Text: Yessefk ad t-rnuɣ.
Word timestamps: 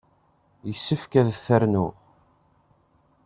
Yessefk 0.67 1.11
ad 1.19 1.27
t-rnuɣ. 1.45 1.93